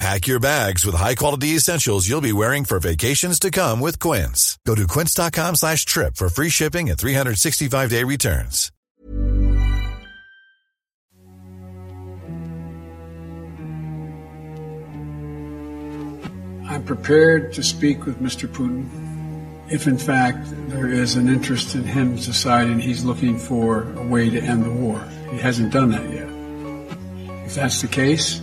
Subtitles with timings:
[0.00, 4.58] Pack your bags with high-quality essentials you'll be wearing for vacations to come with Quince.
[4.66, 8.72] Go to quince.com slash trip for free shipping and 365-day returns.
[16.66, 18.48] I'm prepared to speak with Mr.
[18.48, 18.88] Putin
[19.70, 24.30] if, in fact, there is an interest in him deciding he's looking for a way
[24.30, 25.06] to end the war.
[25.30, 26.30] He hasn't done that yet.
[27.44, 28.40] If that's the case,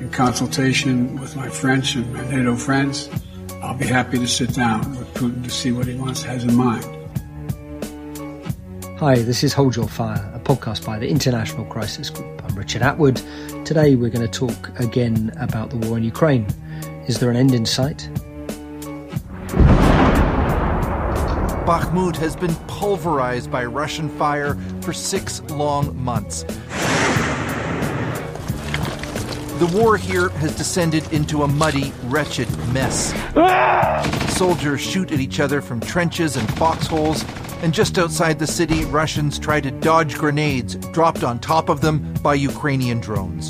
[0.00, 3.08] in consultation with my French and my NATO friends,
[3.62, 6.54] I'll be happy to sit down with Putin to see what he wants has in
[6.54, 6.84] mind.
[9.00, 12.44] Hi, this is Hold Your Fire, a podcast by the International Crisis Group.
[12.44, 13.20] I'm Richard Atwood.
[13.64, 16.46] Today we're going to talk again about the war in Ukraine.
[17.08, 18.08] Is there an end in sight?
[21.68, 26.44] Bakhmut has been pulverized by Russian fire for six long months.
[29.58, 33.12] The war here has descended into a muddy, wretched mess.
[34.36, 37.24] Soldiers shoot at each other from trenches and foxholes,
[37.60, 42.14] and just outside the city, Russians try to dodge grenades dropped on top of them
[42.22, 43.48] by Ukrainian drones.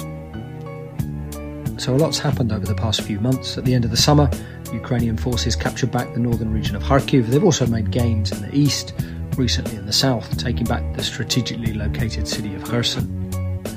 [1.79, 3.59] So, a lot's happened over the past few months.
[3.59, 4.31] At the end of the summer,
[4.73, 7.27] Ukrainian forces captured back the northern region of Kharkiv.
[7.27, 8.95] They've also made gains in the east,
[9.37, 13.18] recently in the south, taking back the strategically located city of Kherson.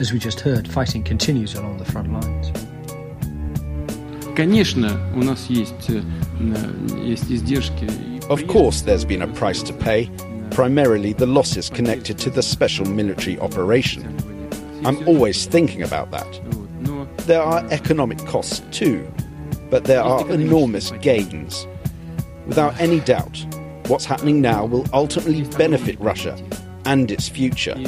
[0.02, 2.50] As we just heard, fighting continues along the front lines.
[8.28, 10.10] Of course, there's been a price to pay,
[10.50, 14.18] primarily the losses connected to the special military operation.
[14.84, 16.42] I'm always thinking about that.
[17.28, 19.08] There are economic costs too,
[19.70, 21.68] but there are enormous gains.
[22.48, 23.46] Without any doubt,
[23.86, 26.44] what's happening now will ultimately benefit Russia
[26.86, 27.80] and its future.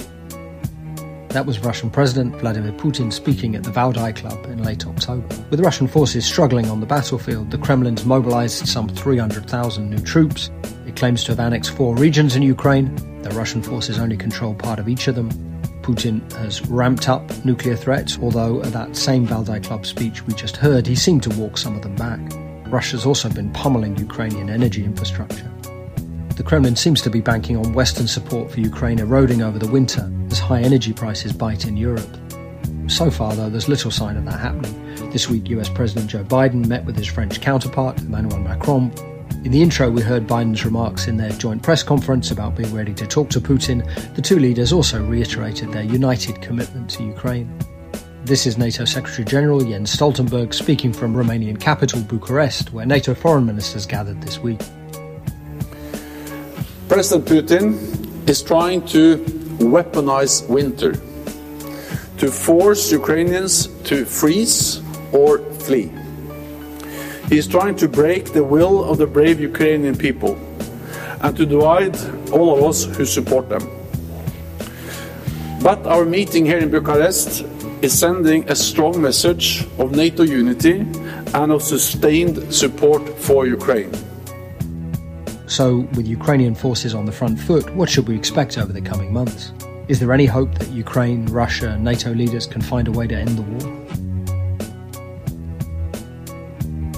[1.33, 5.27] That was Russian President Vladimir Putin speaking at the Valdai Club in late October.
[5.49, 10.51] With Russian forces struggling on the battlefield, the Kremlin's mobilized some 300,000 new troops.
[10.85, 12.95] It claims to have annexed four regions in Ukraine.
[13.23, 15.31] The Russian forces only control part of each of them.
[15.81, 20.55] Putin has ramped up nuclear threats, although at that same Valdai Club speech we just
[20.55, 22.19] heard, he seemed to walk some of them back.
[22.71, 25.53] Russia's also been pummeling Ukrainian energy infrastructure.
[26.35, 30.11] The Kremlin seems to be banking on Western support for Ukraine eroding over the winter
[30.31, 32.09] as high energy prices bite in Europe.
[32.88, 35.11] So far, though, there's little sign of that happening.
[35.11, 38.91] This week, US President Joe Biden met with his French counterpart, Emmanuel Macron.
[39.45, 42.95] In the intro, we heard Biden's remarks in their joint press conference about being ready
[42.95, 43.85] to talk to Putin.
[44.15, 47.55] The two leaders also reiterated their united commitment to Ukraine.
[48.25, 53.45] This is NATO Secretary General Jens Stoltenberg speaking from Romanian capital Bucharest, where NATO foreign
[53.45, 54.61] ministers gathered this week.
[56.94, 59.18] President Putin is trying to
[59.58, 60.94] weaponize winter,
[62.19, 64.80] to force Ukrainians to freeze
[65.12, 65.92] or flee.
[67.30, 70.38] He is trying to break the will of the brave Ukrainian people
[71.22, 71.98] and to divide
[72.31, 73.66] all of us who support them.
[75.63, 77.44] But our meeting here in Bucharest
[77.81, 80.86] is sending a strong message of NATO unity
[81.34, 83.92] and of sustained support for Ukraine.
[85.53, 89.13] So, with Ukrainian forces on the front foot, what should we expect over the coming
[89.13, 89.53] months?
[89.88, 93.13] Is there any hope that Ukraine, Russia, and NATO leaders can find a way to
[93.13, 93.59] end the war?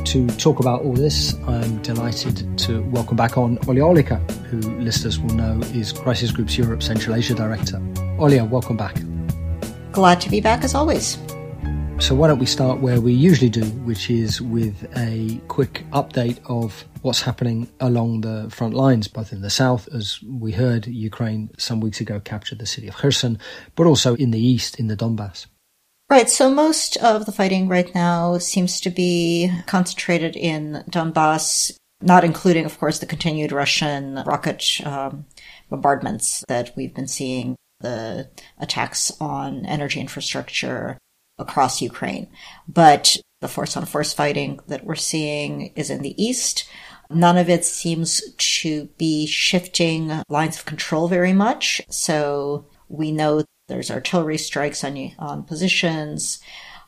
[0.05, 5.19] To talk about all this, I'm delighted to welcome back on Olli Oliker, who listeners
[5.19, 7.79] will know is Crisis Group's Europe Central Asia Director.
[8.23, 8.95] Olia, welcome back.
[9.91, 11.17] Glad to be back as always.
[11.99, 16.39] So, why don't we start where we usually do, which is with a quick update
[16.45, 21.49] of what's happening along the front lines, both in the south, as we heard Ukraine
[21.57, 23.39] some weeks ago captured the city of Kherson,
[23.75, 25.47] but also in the east, in the Donbass.
[26.09, 26.29] Right.
[26.29, 31.71] So most of the fighting right now seems to be concentrated in Donbass,
[32.01, 35.25] not including, of course, the continued Russian rocket um,
[35.69, 40.99] bombardments that we've been seeing, the attacks on energy infrastructure
[41.37, 42.27] across Ukraine.
[42.67, 46.67] But the force on force fighting that we're seeing is in the east.
[47.09, 51.81] None of it seems to be shifting lines of control very much.
[51.89, 56.39] So we know there's artillery strikes on, on positions.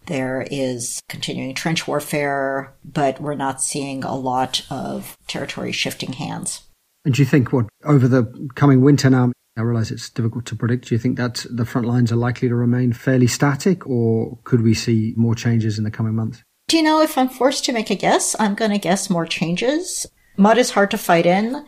[0.08, 6.62] There is continuing trench warfare, but we're not seeing a lot of territory shifting hands.
[7.04, 9.32] And do you think what over the coming winter now?
[9.58, 10.88] I realize it's difficult to predict.
[10.88, 14.62] Do you think that the front lines are likely to remain fairly static, or could
[14.62, 16.44] we see more changes in the coming months?
[16.68, 18.36] Do you know if I'm forced to make a guess?
[18.40, 20.06] I'm going to guess more changes.
[20.38, 21.66] Mud is hard to fight in.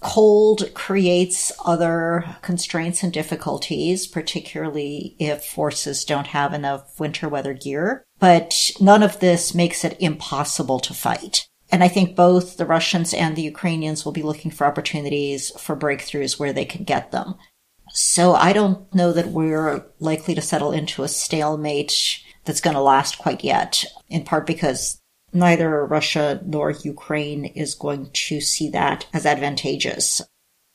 [0.00, 8.04] Cold creates other constraints and difficulties, particularly if forces don't have enough winter weather gear.
[8.18, 11.48] But none of this makes it impossible to fight.
[11.72, 15.74] And I think both the Russians and the Ukrainians will be looking for opportunities for
[15.74, 17.34] breakthroughs where they can get them.
[17.94, 22.82] So I don't know that we're likely to settle into a stalemate that's going to
[22.82, 25.00] last quite yet, in part because
[25.32, 30.20] neither Russia nor Ukraine is going to see that as advantageous.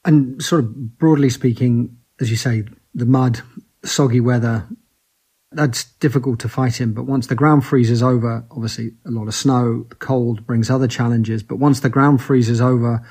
[0.04, 2.64] And sort of broadly speaking, as you say,
[2.96, 3.42] the mud,
[3.84, 4.68] soggy weather,
[5.52, 6.94] that's difficult to fight in.
[6.94, 10.88] But once the ground freezes over, obviously a lot of snow, the cold brings other
[10.88, 11.44] challenges.
[11.44, 13.06] But once the ground freezes over,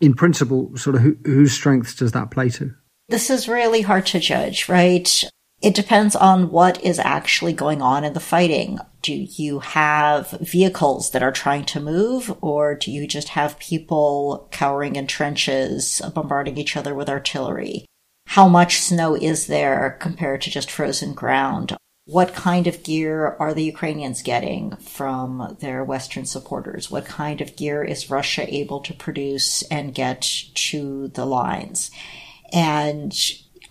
[0.00, 2.74] in principle, sort of who, whose strengths does that play to?
[3.08, 5.24] This is really hard to judge, right?
[5.62, 8.78] It depends on what is actually going on in the fighting.
[9.02, 14.48] Do you have vehicles that are trying to move, or do you just have people
[14.50, 17.84] cowering in trenches, bombarding each other with artillery?
[18.30, 21.76] How much snow is there compared to just frozen ground?
[22.04, 26.92] What kind of gear are the Ukrainians getting from their Western supporters?
[26.92, 30.20] What kind of gear is Russia able to produce and get
[30.70, 31.90] to the lines?
[32.52, 33.12] And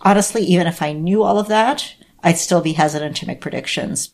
[0.02, 4.12] honestly, even if I knew all of that, I'd still be hesitant to make predictions.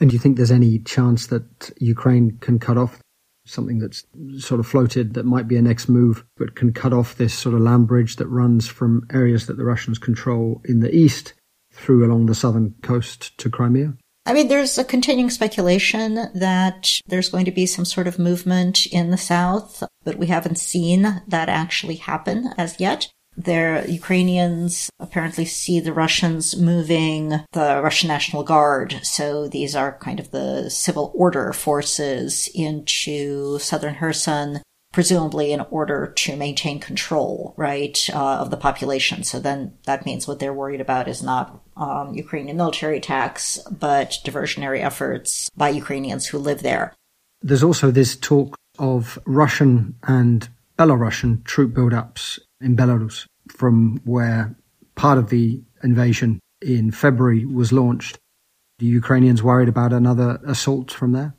[0.00, 2.98] And do you think there's any chance that Ukraine can cut off
[3.44, 4.04] something that's
[4.38, 7.54] sort of floated that might be a next move, but can cut off this sort
[7.54, 11.34] of land bridge that runs from areas that the Russians control in the east
[11.72, 13.94] through along the southern coast to Crimea?
[14.24, 18.86] I mean, there's a continuing speculation that there's going to be some sort of movement
[18.86, 23.08] in the south, but we haven't seen that actually happen as yet.
[23.36, 29.00] Their Ukrainians apparently see the Russians moving the Russian National Guard.
[29.02, 34.62] So these are kind of the civil order forces into southern Kherson,
[34.92, 39.24] presumably in order to maintain control, right, uh, of the population.
[39.24, 44.18] So then that means what they're worried about is not um, Ukrainian military attacks, but
[44.24, 46.92] diversionary efforts by Ukrainians who live there.
[47.40, 50.48] There's also this talk of Russian and
[50.78, 54.54] Belarusian troop buildups in Belarus from where
[54.94, 58.18] part of the invasion in February was launched.
[58.78, 61.34] The Ukrainians worried about another assault from there?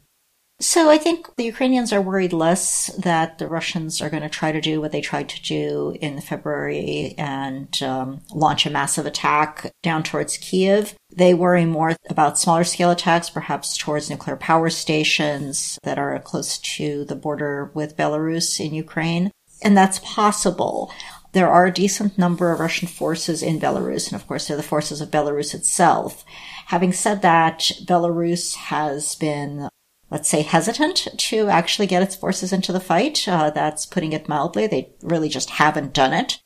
[0.60, 4.52] So I think the Ukrainians are worried less that the Russians are going to try
[4.54, 9.72] to do what they tried to do in February and um, launch a massive attack
[9.82, 10.96] down towards Kiev.
[11.14, 16.58] They worry more about smaller scale attacks, perhaps towards nuclear power stations that are close
[16.60, 19.32] to the border with Belarus in Ukraine.
[19.64, 20.94] And that's possible.
[21.34, 24.64] There are a decent number of Russian forces in Belarus, and of course, they're the
[24.64, 26.24] forces of Belarus itself.
[26.68, 29.68] Having said that, Belarus has been,
[30.12, 33.28] let's say, hesitant to actually get its forces into the fight.
[33.28, 34.68] Uh, that's putting it mildly.
[34.68, 36.40] They really just haven't done it.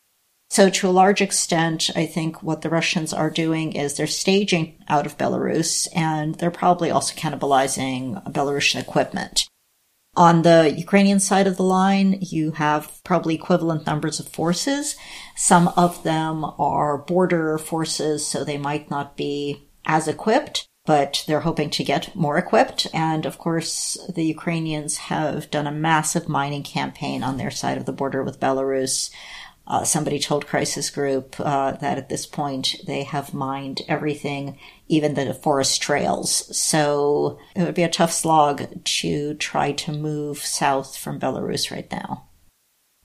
[0.50, 4.82] So to a large extent, I think what the Russians are doing is they're staging
[4.88, 9.50] out of Belarus and they're probably also cannibalizing Belarusian equipment.
[10.18, 14.96] On the Ukrainian side of the line, you have probably equivalent numbers of forces.
[15.36, 21.42] Some of them are border forces, so they might not be as equipped, but they're
[21.42, 22.88] hoping to get more equipped.
[22.96, 27.86] And of course, the Ukrainians have done a massive mining campaign on their side of
[27.86, 29.12] the border with Belarus.
[29.68, 35.14] Uh, somebody told Crisis Group uh, that at this point they have mined everything, even
[35.14, 36.56] the forest trails.
[36.58, 41.90] So it would be a tough slog to try to move south from Belarus right
[41.92, 42.28] now.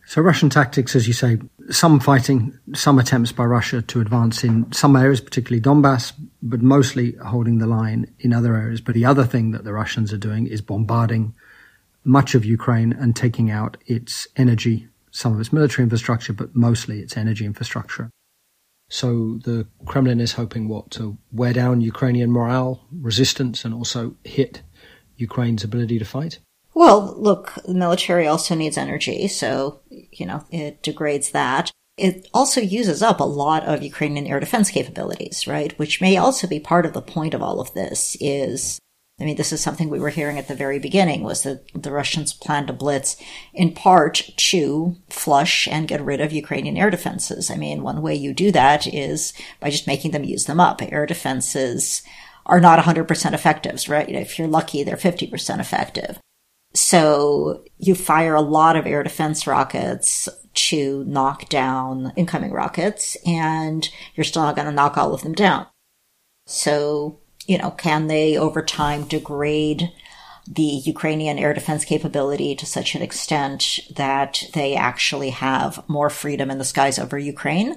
[0.07, 1.39] So Russian tactics, as you say,
[1.71, 6.13] some fighting, some attempts by Russia to advance in some areas, particularly Donbass,
[6.43, 8.81] but mostly holding the line in other areas.
[8.81, 11.35] But the other thing that the Russians are doing is bombarding
[12.05, 17.01] much of Ukraine and taking out its energy, some of its military infrastructure, but mostly
[17.01, 18.11] its energy infrastructure.
[18.93, 24.61] So the Kremlin is hoping what to wear down Ukrainian morale, resistance, and also hit
[25.17, 26.41] Ukraine's ability to fight.
[26.75, 31.71] Well, look, the military also needs energy, so, you know, it degrades that.
[31.97, 35.79] It also uses up a lot of Ukrainian air defense capabilities, right?
[35.79, 38.79] Which may also be part of the point of all of this is,
[39.21, 41.93] I mean, this is something we were hearing at the very beginning was that the
[41.93, 43.17] Russians plan to blitz
[43.53, 47.51] in part to flush and get rid of Ukrainian air defenses.
[47.51, 50.83] I mean, one way you do that is by just making them use them up.
[50.83, 52.03] Air defenses
[52.47, 54.09] are not 100% effective, right?
[54.09, 56.19] If you're lucky, they're 50% effective.
[56.75, 63.89] So you fire a lot of air defense rockets to knock down incoming rockets and
[64.15, 65.67] you're still not going to knock all of them down.
[66.47, 69.91] So, you know, can they over time degrade
[70.47, 76.51] the Ukrainian air defense capability to such an extent that they actually have more freedom
[76.51, 77.77] in the skies over Ukraine?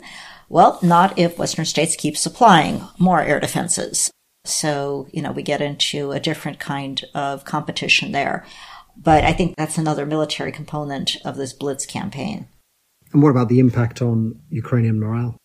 [0.50, 4.12] Well, not if Western states keep supplying more air defenses.
[4.46, 8.46] So, you know, we get into a different kind of competition there.
[8.98, 12.48] But I think that's another military component of this Blitz campaign.
[13.12, 15.38] And what about the impact on Ukrainian morale?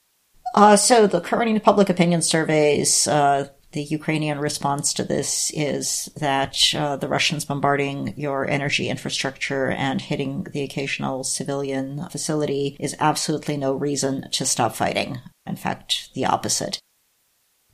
[0.55, 6.57] Uh, so the current public opinion surveys, uh, the Ukrainian response to this is that
[6.75, 13.57] uh, the Russians bombarding your energy infrastructure and hitting the occasional civilian facility is absolutely
[13.57, 15.19] no reason to stop fighting.
[15.47, 16.79] In fact, the opposite.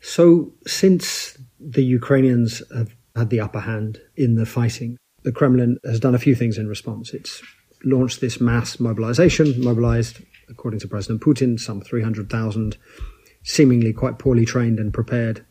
[0.00, 5.98] So, since the Ukrainians have had the upper hand in the fighting, the Kremlin has
[5.98, 7.14] done a few things in response.
[7.14, 7.42] It's
[7.84, 12.76] launched this mass mobilization, mobilized, according to President Putin, some 300,000
[13.42, 15.44] seemingly quite poorly trained and prepared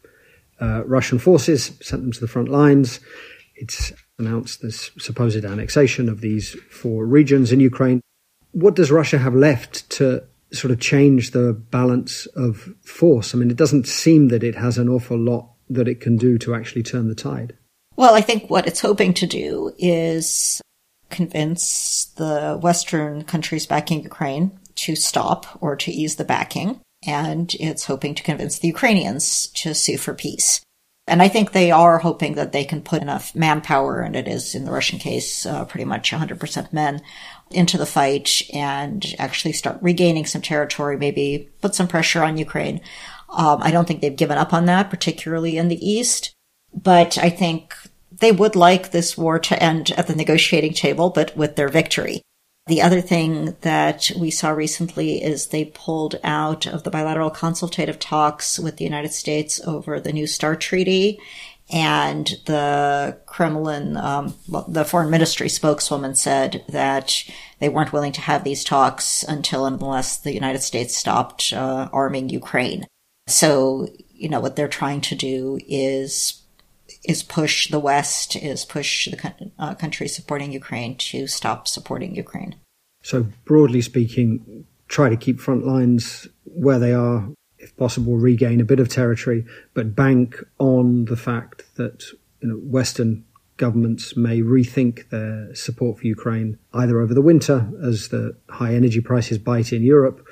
[0.62, 3.00] uh, Russian forces, sent them to the front lines.
[3.56, 8.02] It's announced this supposed annexation of these four regions in Ukraine.
[8.52, 13.34] What does Russia have left to sort of change the balance of force?
[13.34, 16.38] I mean, it doesn't seem that it has an awful lot that it can do
[16.40, 17.58] to actually turn the tide.
[17.96, 20.62] Well, I think what it's hoping to do is
[21.10, 26.82] convince the Western countries backing Ukraine to stop or to ease the backing.
[27.06, 30.62] And it's hoping to convince the Ukrainians to sue for peace.
[31.08, 34.56] And I think they are hoping that they can put enough manpower, and it is
[34.56, 37.02] in the Russian case uh, pretty much 100% men,
[37.52, 42.82] into the fight and actually start regaining some territory, maybe put some pressure on Ukraine.
[43.30, 46.34] Um, I don't think they've given up on that, particularly in the East.
[46.74, 47.76] But I think
[48.12, 52.22] they would like this war to end at the negotiating table, but with their victory.
[52.68, 58.00] The other thing that we saw recently is they pulled out of the bilateral consultative
[58.00, 61.20] talks with the United States over the New START Treaty.
[61.72, 64.36] And the Kremlin, um,
[64.68, 67.24] the foreign ministry spokeswoman said that
[67.60, 71.90] they weren't willing to have these talks until and unless the United States stopped uh,
[71.94, 72.88] arming Ukraine.
[73.28, 76.45] So, you know, what they're trying to do is
[77.08, 82.56] is push the West, is push the uh, country supporting Ukraine to stop supporting Ukraine.
[83.04, 88.66] So, broadly speaking, try to keep front lines where they are, if possible, regain a
[88.66, 92.04] bit of territory, but bank on the fact that
[92.42, 93.24] you know, Western
[93.58, 99.00] governments may rethink their support for Ukraine either over the winter as the high energy
[99.00, 100.26] prices bite in Europe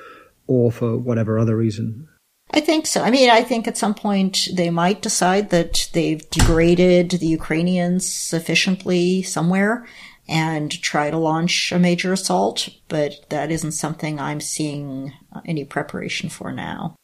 [0.46, 2.08] or for whatever other reason.
[2.54, 3.02] I think so.
[3.02, 8.06] I mean, I think at some point they might decide that they've degraded the Ukrainians
[8.06, 9.84] sufficiently somewhere
[10.28, 15.64] and try to launch a major assault, but that isn't something I'm seeing uh, any
[15.64, 16.94] preparation for now.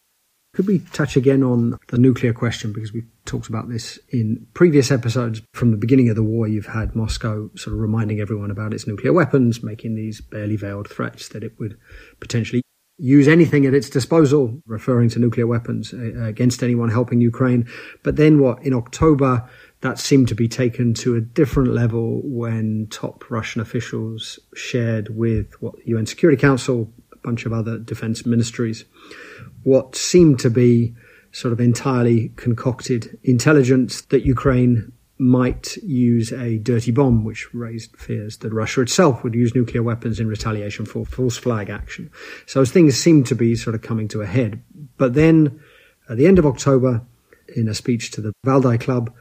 [0.54, 2.72] Could we touch again on the nuclear question?
[2.72, 5.42] Because we've talked about this in previous episodes.
[5.52, 8.86] From the beginning of the war, you've had Moscow sort of reminding everyone about its
[8.86, 11.76] nuclear weapons, making these barely veiled threats that it would
[12.20, 12.62] potentially
[13.00, 17.66] use anything at its disposal, referring to nuclear weapons uh, against anyone helping Ukraine.
[18.02, 18.62] But then what?
[18.62, 19.48] In October,
[19.80, 25.60] that seemed to be taken to a different level when top Russian officials shared with
[25.62, 28.84] what UN Security Council, a bunch of other defense ministries,
[29.62, 30.94] what seemed to be
[31.32, 38.38] sort of entirely concocted intelligence that Ukraine might use a dirty bomb, which raised fears
[38.38, 42.10] that Russia itself would use nuclear weapons in retaliation for false flag action.
[42.46, 44.62] So things seemed to be sort of coming to a head.
[44.96, 45.60] But then
[46.08, 47.02] at the end of October,
[47.54, 49.14] in a speech to the Valdai Club,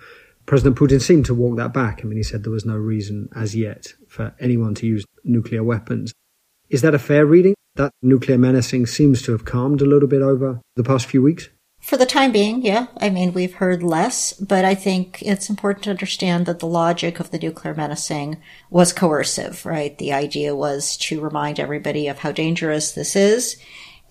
[0.45, 1.99] President Putin seemed to walk that back.
[2.01, 5.63] I mean, he said there was no reason as yet for anyone to use nuclear
[5.63, 6.13] weapons.
[6.69, 7.55] Is that a fair reading?
[7.75, 11.49] That nuclear menacing seems to have calmed a little bit over the past few weeks?
[11.81, 12.87] For the time being, yeah.
[12.97, 17.19] I mean, we've heard less, but I think it's important to understand that the logic
[17.19, 18.37] of the nuclear menacing
[18.69, 19.97] was coercive, right?
[19.97, 23.57] The idea was to remind everybody of how dangerous this is,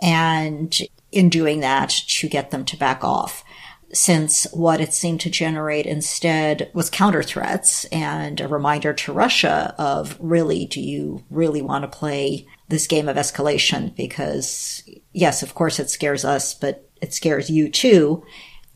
[0.00, 0.76] and
[1.12, 3.44] in doing that, to get them to back off
[3.92, 9.75] since what it seemed to generate instead was counter threats and a reminder to Russia
[9.78, 13.94] of really, do you really want to play this game of escalation?
[13.96, 14.82] Because
[15.12, 18.25] yes, of course it scares us, but it scares you too.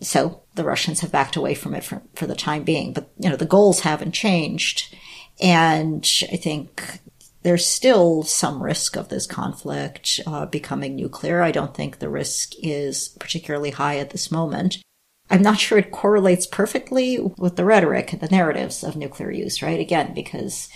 [0.01, 3.31] So the Russians have backed away from it for, for the time being, but you
[3.31, 4.95] know, the goals haven't changed.
[5.41, 7.01] And I think
[7.43, 11.43] there's still some risk of this conflict uh, becoming nuclear.
[11.43, 14.79] I don't think the risk is particularly high at this moment.
[15.31, 19.63] I'm not sure it correlates perfectly with the rhetoric and the narratives of nuclear use,
[19.63, 19.81] right?
[19.81, 20.69] Again, because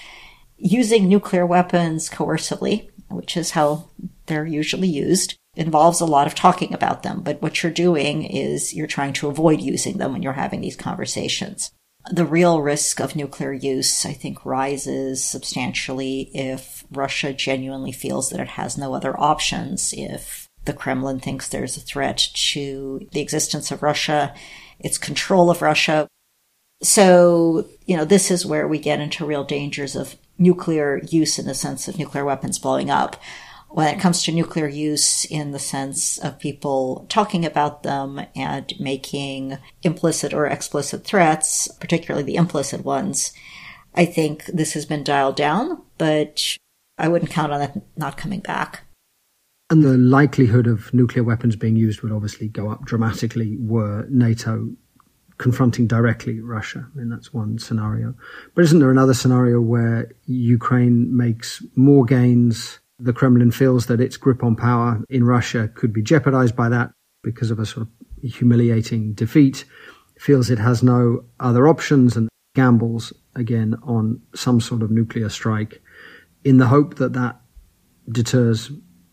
[0.57, 3.91] using nuclear weapons coercively, which is how
[4.26, 7.22] they're usually used, involves a lot of talking about them.
[7.22, 10.76] But what you're doing is you're trying to avoid using them when you're having these
[10.76, 11.72] conversations.
[12.10, 18.38] The real risk of nuclear use, I think, rises substantially if Russia genuinely feels that
[18.38, 23.70] it has no other options, if the Kremlin thinks there's a threat to the existence
[23.70, 24.34] of Russia,
[24.78, 26.06] its control of Russia.
[26.82, 31.46] So, you know, this is where we get into real dangers of nuclear use in
[31.46, 33.20] the sense of nuclear weapons blowing up.
[33.68, 38.73] When it comes to nuclear use in the sense of people talking about them and
[38.80, 43.32] making implicit or explicit threats, particularly the implicit ones,
[43.94, 46.56] I think this has been dialed down, but
[46.99, 48.82] I wouldn't count on it not coming back.
[49.68, 54.70] And the likelihood of nuclear weapons being used would obviously go up dramatically were NATO
[55.38, 56.87] confronting directly Russia.
[56.94, 58.14] I mean, that's one scenario.
[58.54, 62.78] But isn't there another scenario where Ukraine makes more gains?
[62.99, 66.93] The Kremlin feels that its grip on power in Russia could be jeopardized by that
[67.23, 69.65] because of a sort of humiliating defeat,
[70.19, 75.82] feels it has no other options and gambles again on some sort of nuclear strike
[76.43, 77.41] in the hope that that
[78.09, 78.71] deters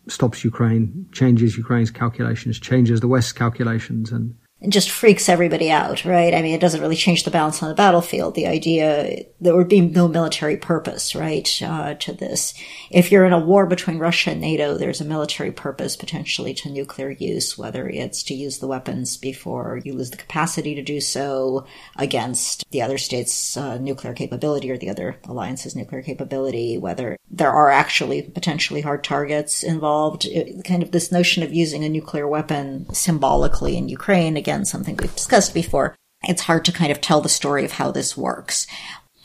[0.07, 4.35] stops Ukraine, changes Ukraine's calculations, changes the West's calculations, and
[4.69, 6.33] just freaks everybody out, right?
[6.33, 8.35] I mean, it doesn't really change the balance on the battlefield.
[8.35, 12.53] The idea there would be no military purpose, right, uh, to this.
[12.89, 16.69] If you're in a war between Russia and NATO, there's a military purpose potentially to
[16.69, 21.01] nuclear use, whether it's to use the weapons before you lose the capacity to do
[21.01, 21.65] so
[21.97, 27.51] against the other state's uh, nuclear capability or the other alliance's nuclear capability, whether there
[27.51, 30.25] are actually potentially hard targets involved.
[30.25, 34.65] It, kind of this notion of using a nuclear weapon symbolically in Ukraine again again,
[34.65, 38.15] something we've discussed before, it's hard to kind of tell the story of how this
[38.15, 38.67] works.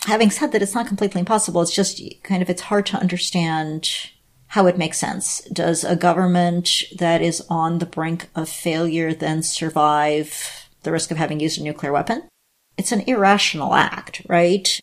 [0.07, 1.61] Having said that, it's not completely impossible.
[1.61, 3.91] It's just kind of, it's hard to understand
[4.49, 5.41] how it makes sense.
[5.53, 11.19] Does a government that is on the brink of failure then survive the risk of
[11.19, 12.27] having used a nuclear weapon?
[12.79, 14.81] It's an irrational act, right?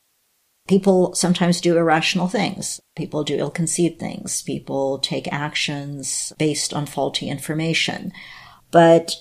[0.68, 2.80] People sometimes do irrational things.
[2.96, 4.42] People do ill-conceived things.
[4.42, 8.12] People take actions based on faulty information.
[8.72, 9.16] But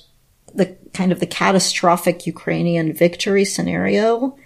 [0.54, 4.36] the kind of the catastrophic Ukrainian victory scenario,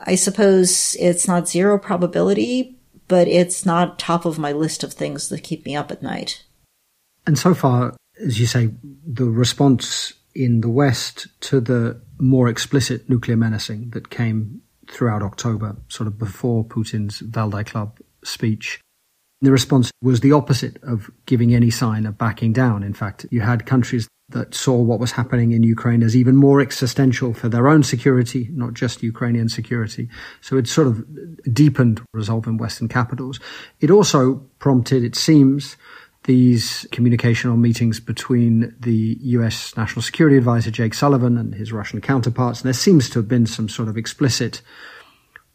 [0.00, 5.28] I suppose it's not zero probability, but it's not top of my list of things
[5.28, 6.44] that keep me up at night.
[7.26, 8.70] And so far, as you say,
[9.06, 15.76] the response in the West to the more explicit nuclear menacing that came throughout October,
[15.88, 18.80] sort of before Putin's Valdai Club speech,
[19.40, 22.82] the response was the opposite of giving any sign of backing down.
[22.82, 26.60] In fact, you had countries that saw what was happening in Ukraine as even more
[26.60, 30.08] existential for their own security, not just Ukrainian security.
[30.42, 31.04] So it sort of
[31.52, 33.40] deepened resolve in Western capitals.
[33.80, 35.76] It also prompted, it seems,
[36.24, 42.60] these communicational meetings between the US National Security Advisor Jake Sullivan and his Russian counterparts.
[42.60, 44.60] And there seems to have been some sort of explicit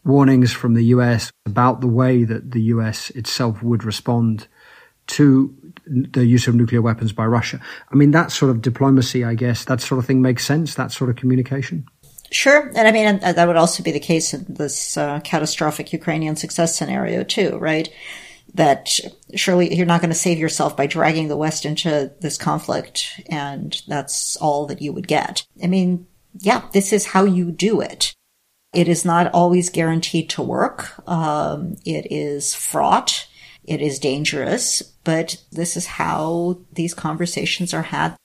[0.03, 4.47] warnings from the US about the way that the US itself would respond
[5.07, 5.55] to
[5.85, 7.59] the use of nuclear weapons by Russia.
[7.91, 10.91] I mean, that sort of diplomacy, I guess, that sort of thing makes sense, that
[10.91, 11.85] sort of communication.
[12.31, 12.71] Sure.
[12.75, 16.75] And I mean, that would also be the case in this uh, catastrophic Ukrainian success
[16.75, 17.89] scenario, too, right?
[18.55, 18.89] That
[19.35, 23.79] surely you're not going to save yourself by dragging the West into this conflict, and
[23.87, 25.45] that's all that you would get.
[25.63, 26.07] I mean,
[26.39, 28.13] yeah, this is how you do it.
[28.73, 31.07] It is not always guaranteed to work.
[31.07, 33.27] Um, it is fraught.
[33.65, 38.15] It is dangerous, but this is how these conversations are had.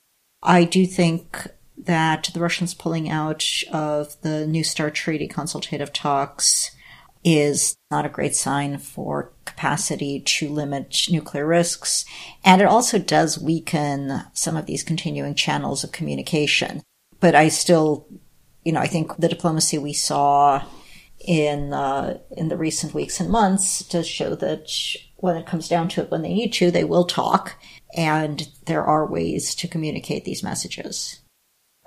[0.43, 6.73] I do think that the Russians pulling out of the New START treaty consultative talks
[7.25, 12.05] is not a great sign for capacity to limit nuclear risks.
[12.45, 16.83] And it also does weaken some of these continuing channels of communication.
[17.21, 18.07] But I still,
[18.65, 20.65] you know, I think the diplomacy we saw
[21.29, 24.67] in uh, in the recent weeks and months to show that
[25.17, 27.57] when it comes down to it, when they need to, they will talk,
[27.95, 31.21] and there are ways to communicate these messages.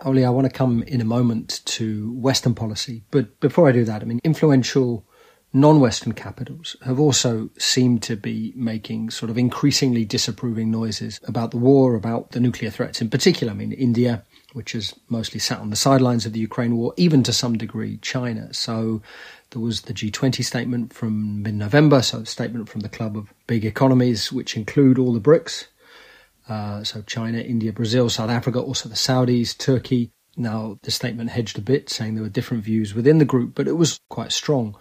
[0.05, 3.83] Oli, I want to come in a moment to Western policy, but before I do
[3.85, 5.05] that, I mean, influential
[5.53, 11.57] non-Western capitals have also seemed to be making sort of increasingly disapproving noises about the
[11.57, 13.51] war, about the nuclear threats in particular.
[13.51, 17.23] I mean, India, which has mostly sat on the sidelines of the Ukraine war, even
[17.23, 18.53] to some degree China.
[18.53, 19.01] So
[19.51, 23.65] there was the G20 statement from mid-November, so a statement from the club of big
[23.65, 25.67] economies, which include all the BRICS.
[26.49, 30.11] Uh, so China, India, Brazil, South Africa, also the Saudis, Turkey.
[30.37, 33.67] Now, the statement hedged a bit, saying there were different views within the group, but
[33.67, 34.75] it was quite strong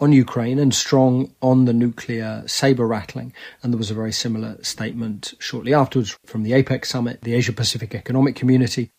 [0.00, 3.32] on Ukraine and strong on the nuclear saber rattling.
[3.62, 7.52] And there was a very similar statement shortly afterwards from the APEC summit, the Asia
[7.52, 8.90] Pacific Economic Community.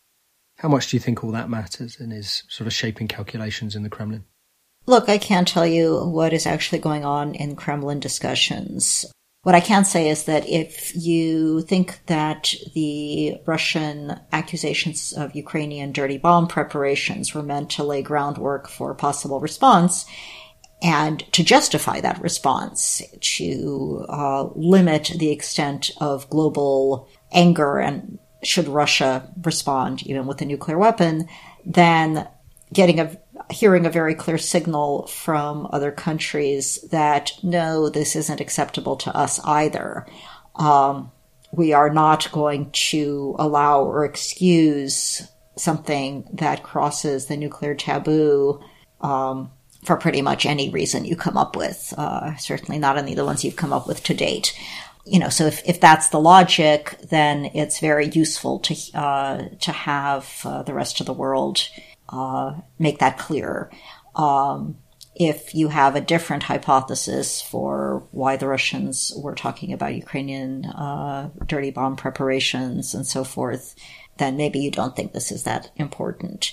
[0.64, 3.82] How much do you think all that matters and is sort of shaping calculations in
[3.82, 4.24] the Kremlin?
[4.86, 9.04] Look, I can't tell you what is actually going on in Kremlin discussions.
[9.42, 15.92] What I can say is that if you think that the Russian accusations of Ukrainian
[15.92, 20.06] dirty bomb preparations were meant to lay groundwork for a possible response,
[20.82, 28.68] and to justify that response, to uh, limit the extent of global anger and should
[28.68, 31.28] Russia respond even with a nuclear weapon,
[31.64, 32.28] then
[32.72, 33.16] getting a
[33.50, 39.40] hearing a very clear signal from other countries that no, this isn't acceptable to us
[39.44, 40.06] either.
[40.56, 41.10] Um,
[41.52, 48.60] we are not going to allow or excuse something that crosses the nuclear taboo
[49.00, 49.50] um,
[49.84, 53.24] for pretty much any reason you come up with, uh, certainly not any of the
[53.24, 54.58] ones you've come up with to date.
[55.06, 59.72] You know, so if, if that's the logic, then it's very useful to, uh, to
[59.72, 61.68] have uh, the rest of the world,
[62.08, 63.70] uh, make that clearer.
[64.14, 64.78] Um,
[65.14, 71.30] if you have a different hypothesis for why the Russians were talking about Ukrainian uh,
[71.46, 73.76] dirty bomb preparations and so forth,
[74.18, 76.52] then maybe you don't think this is that important.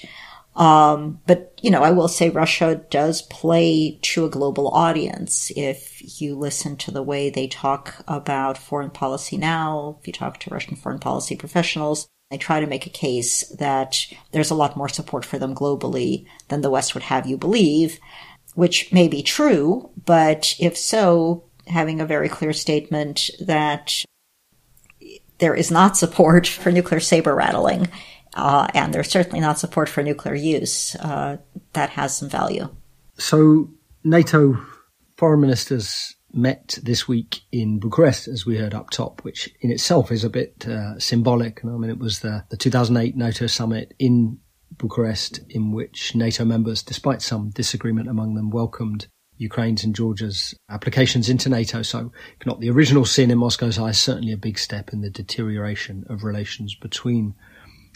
[0.56, 5.52] Um, but, you know, I will say Russia does play to a global audience.
[5.56, 10.40] If you listen to the way they talk about foreign policy now, if you talk
[10.40, 13.98] to Russian foreign policy professionals, they try to make a case that
[14.32, 18.00] there's a lot more support for them globally than the West would have you believe,
[18.56, 24.04] which may be true, but if so, having a very clear statement that
[25.40, 27.88] there is not support for nuclear saber rattling
[28.34, 30.96] uh, and there's certainly not support for nuclear use.
[30.96, 31.38] Uh,
[31.74, 32.70] that has some value.
[33.18, 33.70] So,
[34.04, 34.58] NATO
[35.18, 40.12] foreign ministers met this week in Bucharest, as we heard up top, which in itself
[40.12, 41.64] is a bit uh, symbolic.
[41.64, 44.40] I mean, it was the, the 2008 NATO summit in
[44.78, 51.30] Bucharest, in which NATO members, despite some disagreement among them, welcomed Ukraine's and Georgia's applications
[51.30, 51.82] into NATO.
[51.82, 55.10] So, if not the original sin in Moscow's eyes, certainly a big step in the
[55.10, 57.36] deterioration of relations between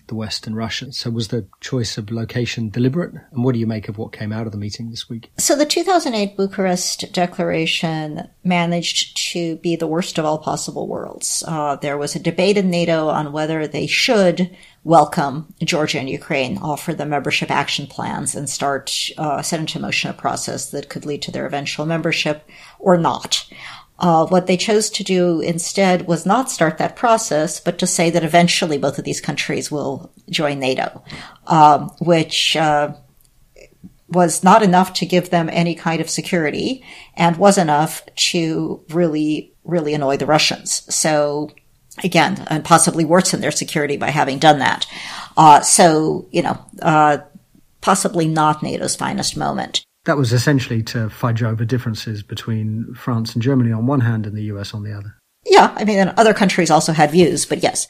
[0.07, 0.91] the West and Russia.
[0.91, 3.13] So was the choice of location deliberate?
[3.31, 5.31] And what do you make of what came out of the meeting this week?
[5.37, 11.43] So the 2008 Bucharest Declaration managed to be the worst of all possible worlds.
[11.47, 16.59] Uh, there was a debate in NATO on whether they should welcome Georgia and Ukraine,
[16.59, 21.05] offer them membership action plans, and start uh, set into motion a process that could
[21.05, 22.47] lead to their eventual membership
[22.79, 23.45] or not.
[23.97, 28.09] Uh, what they chose to do instead was not start that process, but to say
[28.09, 31.03] that eventually both of these countries will join NATO,
[31.47, 32.93] um, which uh,
[34.09, 36.83] was not enough to give them any kind of security
[37.15, 40.83] and was enough to really, really annoy the Russians.
[40.93, 41.51] So
[42.03, 44.85] again, and possibly worsen their security by having done that.
[45.37, 47.19] Uh, so, you know, uh,
[47.79, 53.43] possibly not NATO's finest moment that was essentially to fudge over differences between France and
[53.43, 55.17] Germany on one hand and the US on the other.
[55.45, 57.87] Yeah, I mean, other countries also had views, but yes.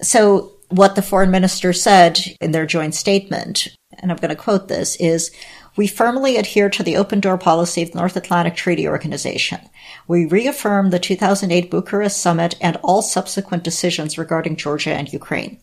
[0.00, 4.68] So what the foreign minister said in their joint statement, and I'm going to quote
[4.68, 5.30] this, is
[5.76, 9.60] we firmly adhere to the open door policy of the North Atlantic Treaty Organization.
[10.06, 15.60] We reaffirm the 2008 Bucharest summit and all subsequent decisions regarding Georgia and Ukraine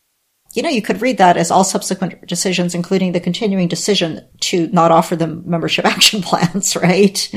[0.54, 4.68] you know, you could read that as all subsequent decisions, including the continuing decision to
[4.68, 7.32] not offer them membership action plans, right?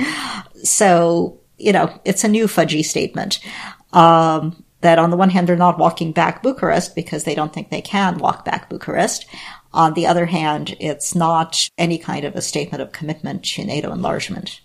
[0.62, 3.40] So, you know, it's a new fudgy statement.
[3.92, 7.70] Um, that on the one hand, they're not walking back Bucharest because they don't think
[7.70, 9.24] they can walk back Bucharest.
[9.72, 13.92] On the other hand, it's not any kind of a statement of commitment to NATO
[13.92, 14.60] enlargement.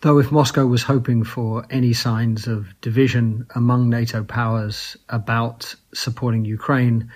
[0.00, 6.46] Though if Moscow was hoping for any signs of division among NATO powers about supporting
[6.46, 7.10] Ukraine,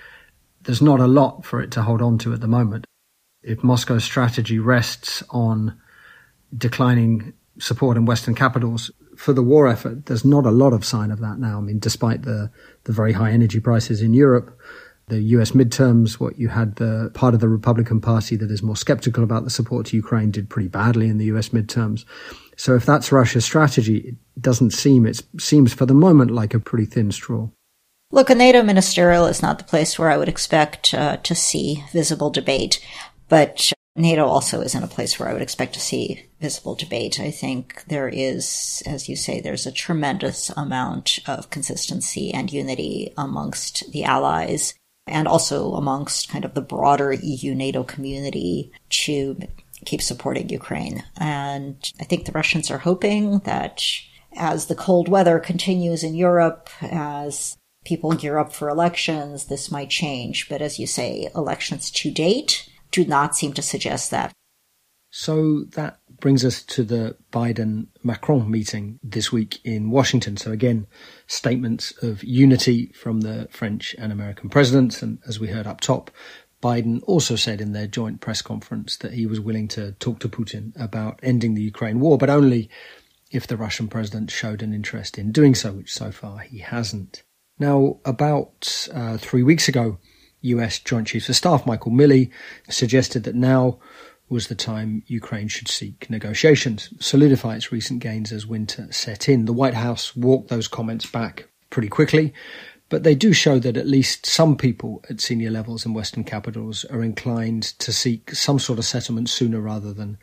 [0.65, 2.85] there's not a lot for it to hold on to at the moment.
[3.43, 5.79] If Moscow's strategy rests on
[6.55, 11.11] declining support in Western capitals for the war effort, there's not a lot of sign
[11.11, 11.57] of that now.
[11.57, 12.51] I mean, despite the,
[12.83, 14.59] the very high energy prices in Europe,
[15.07, 18.75] the US midterms, what you had the part of the Republican Party that is more
[18.75, 22.05] skeptical about the support to Ukraine did pretty badly in the US midterms.
[22.57, 26.59] So if that's Russia's strategy, it doesn't seem, it seems for the moment like a
[26.59, 27.49] pretty thin straw.
[28.11, 31.83] Look, a NATO ministerial is not the place where I would expect uh, to see
[31.91, 32.85] visible debate,
[33.29, 37.19] but NATO also isn't a place where I would expect to see visible debate.
[37.19, 43.13] I think there is, as you say, there's a tremendous amount of consistency and unity
[43.17, 44.75] amongst the allies
[45.07, 49.37] and also amongst kind of the broader EU NATO community to
[49.85, 51.03] keep supporting Ukraine.
[51.17, 53.83] And I think the Russians are hoping that
[54.35, 59.89] as the cold weather continues in Europe, as people gear up for elections, this might
[59.89, 60.49] change.
[60.49, 64.31] But as you say, elections to date do not seem to suggest that.
[65.11, 70.35] So that brings us to the Biden Macron meeting this week in Washington.
[70.35, 70.87] So again,
[71.27, 75.01] statements of unity from the French and American presidents.
[75.01, 76.11] And as we heard up top,
[76.61, 80.27] Biden also said in their joint press conference that he was willing to talk to
[80.27, 82.69] Putin about ending the Ukraine war, but only
[83.31, 87.23] if the Russian president showed an interest in doing so, which so far he hasn't.
[87.57, 89.97] Now, about uh, three weeks ago,
[90.41, 92.31] US Joint Chiefs of Staff Michael Milley
[92.69, 93.79] suggested that now
[94.27, 99.45] was the time Ukraine should seek negotiations, solidify its recent gains as winter set in.
[99.45, 102.33] The White House walked those comments back pretty quickly,
[102.89, 106.85] but they do show that at least some people at senior levels in Western capitals
[106.85, 110.17] are inclined to seek some sort of settlement sooner rather than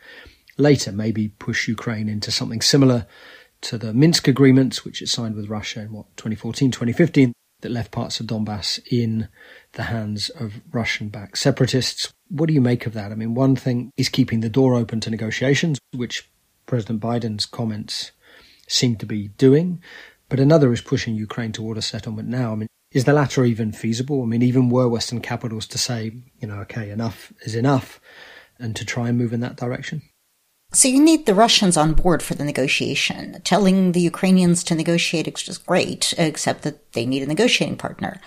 [0.58, 3.06] later, maybe push Ukraine into something similar
[3.62, 7.90] to the Minsk agreements, which it signed with Russia in what, 2014, 2015, that left
[7.90, 9.28] parts of Donbass in
[9.72, 12.12] the hands of Russian backed separatists.
[12.28, 13.12] What do you make of that?
[13.12, 16.28] I mean, one thing is keeping the door open to negotiations, which
[16.66, 18.12] President Biden's comments
[18.68, 19.82] seem to be doing.
[20.28, 22.52] But another is pushing Ukraine toward a settlement now.
[22.52, 24.22] I mean, is the latter even feasible?
[24.22, 28.00] I mean, even were Western capitals to say, you know, okay, enough is enough,
[28.58, 30.02] and to try and move in that direction?
[30.74, 33.42] So you need the Russians on board for the negotiation.
[33.44, 38.22] Telling the Ukrainians to negotiate is just great, except that they need a negotiating partner.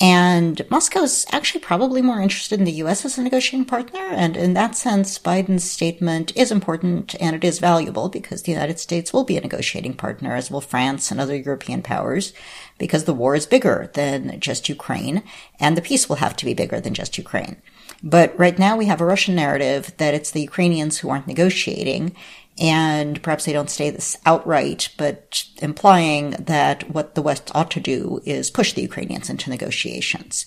[0.00, 4.00] And Moscow is actually probably more interested in the US as a negotiating partner.
[4.00, 8.80] And in that sense, Biden's statement is important and it is valuable because the United
[8.80, 12.32] States will be a negotiating partner, as will France and other European powers,
[12.78, 15.22] because the war is bigger than just Ukraine
[15.60, 17.60] and the peace will have to be bigger than just Ukraine.
[18.02, 22.16] But right now we have a Russian narrative that it's the Ukrainians who aren't negotiating
[22.58, 27.80] and perhaps they don't say this outright, but implying that what the West ought to
[27.80, 30.44] do is push the Ukrainians into negotiations.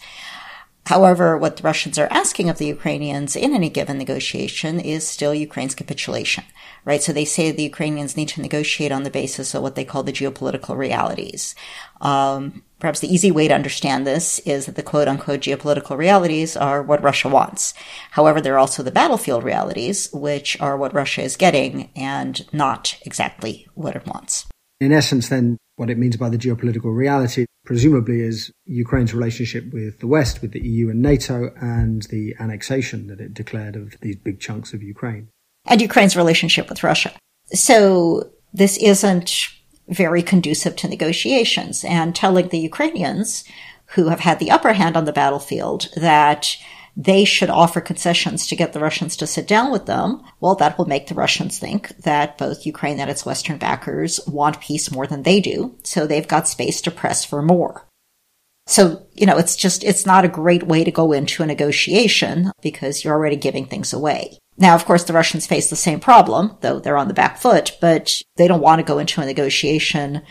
[0.86, 5.34] However, what the Russians are asking of the Ukrainians in any given negotiation is still
[5.34, 6.44] Ukraine's capitulation,
[6.86, 7.02] right?
[7.02, 10.04] So they say the Ukrainians need to negotiate on the basis of what they call
[10.04, 11.56] the geopolitical realities.
[12.02, 16.56] Um, perhaps the easy way to understand this is that the quote unquote geopolitical realities
[16.56, 17.74] are what Russia wants.
[18.12, 23.00] However, there are also the battlefield realities, which are what Russia is getting and not
[23.02, 24.46] exactly what it wants.
[24.80, 30.00] In essence, then, what it means by the geopolitical reality, presumably, is Ukraine's relationship with
[30.00, 34.16] the West, with the EU and NATO, and the annexation that it declared of these
[34.16, 35.30] big chunks of Ukraine.
[35.66, 37.12] And Ukraine's relationship with Russia.
[37.54, 39.50] So this isn't
[39.88, 43.44] very conducive to negotiations and telling the Ukrainians
[43.88, 46.58] who have had the upper hand on the battlefield that
[46.96, 50.78] they should offer concessions to get the Russians to sit down with them, well, that
[50.78, 55.06] will make the Russians think that both Ukraine and its Western backers want peace more
[55.06, 55.76] than they do.
[55.84, 57.88] So they've got space to press for more.
[58.68, 62.52] So, you know, it's just, it's not a great way to go into a negotiation
[62.62, 64.40] because you're already giving things away.
[64.58, 67.78] Now, of course, the Russians face the same problem, though they're on the back foot,
[67.82, 70.22] but they don't want to go into a negotiation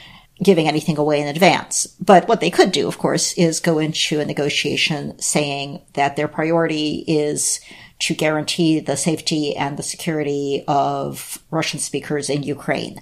[0.44, 1.87] giving anything away in advance.
[2.00, 6.28] But what they could do, of course, is go into a negotiation saying that their
[6.28, 7.61] priority is
[8.00, 13.00] to guarantee the safety and the security of Russian speakers in Ukraine,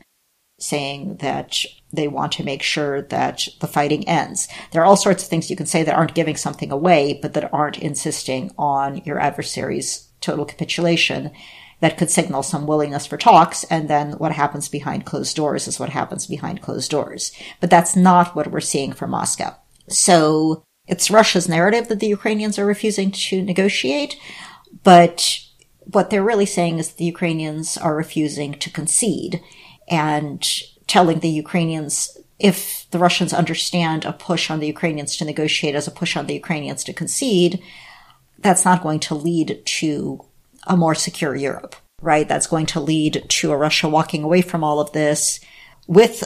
[0.61, 1.57] saying that
[1.93, 4.49] they want to make sure that the fighting ends.
[4.71, 7.35] There are all sorts of things you can say that aren't giving something away, but
[7.35, 11.33] that aren't insisting on your adversary's total capitulation
[11.83, 13.65] that could signal some willingness for talks.
[13.65, 17.33] And then what happens behind closed doors is what happens behind closed doors.
[17.61, 19.55] But that's not what we're seeing from Moscow.
[19.89, 24.17] So it's Russia's narrative that the Ukrainians are refusing to negotiate.
[24.83, 25.41] But
[25.81, 29.43] what they're really saying is the Ukrainians are refusing to concede.
[29.89, 30.43] and
[30.87, 35.87] telling the Ukrainians if the Russians understand a push on the Ukrainians to negotiate as
[35.87, 37.63] a push on the Ukrainians to concede,
[38.39, 40.25] that's not going to lead to
[40.67, 42.29] a more secure Europe, right?
[42.29, 45.41] That's going to lead to a Russia walking away from all of this
[45.87, 46.25] with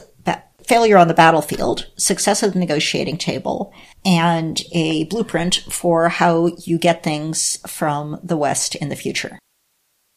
[0.66, 3.72] failure on the battlefield, success at the negotiating table,
[4.04, 9.38] and a blueprint for how you get things from the West in the future.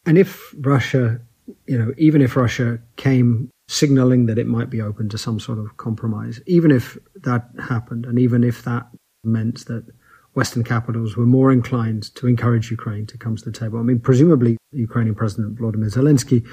[0.04, 1.20] And if Russia,
[1.66, 5.58] you know, even if Russia came signaling that it might be open to some sort
[5.58, 8.88] of compromise, even if that happened, and even if that
[9.22, 9.86] meant that
[10.34, 13.78] Western capitals were more inclined to encourage Ukraine to come to the table.
[13.78, 16.46] I mean, presumably, Ukrainian President Vladimir Zelensky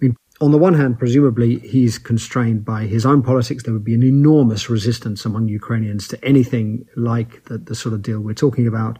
[0.00, 3.64] I mean, on the one hand, presumably he's constrained by his own politics.
[3.64, 8.02] There would be an enormous resistance among Ukrainians to anything like the, the sort of
[8.02, 8.98] deal we're talking about.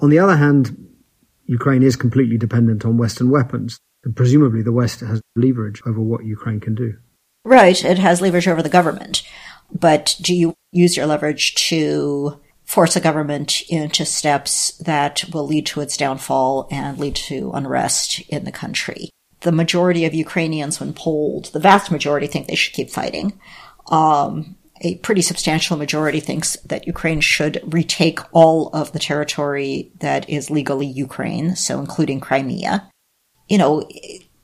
[0.00, 0.88] On the other hand,
[1.44, 3.78] Ukraine is completely dependent on Western weapons.
[4.04, 6.96] And presumably the West has leverage over what Ukraine can do.
[7.44, 7.84] Right.
[7.84, 9.22] It has leverage over the government.
[9.70, 15.66] But do you use your leverage to force a government into steps that will lead
[15.66, 19.10] to its downfall and lead to unrest in the country?
[19.40, 23.38] the majority of Ukrainians, when polled, the vast majority think they should keep fighting.
[23.86, 30.28] Um, a pretty substantial majority thinks that Ukraine should retake all of the territory that
[30.28, 32.88] is legally Ukraine, so including Crimea.
[33.48, 33.88] You know,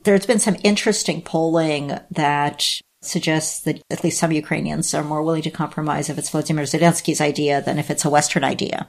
[0.03, 5.43] there's been some interesting polling that suggests that at least some Ukrainians are more willing
[5.43, 8.87] to compromise if it's Vladimir Zelensky's idea than if it's a Western idea.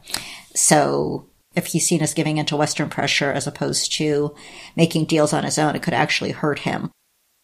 [0.55, 4.35] So if he's seen as giving into Western pressure as opposed to
[4.76, 6.90] making deals on his own, it could actually hurt him.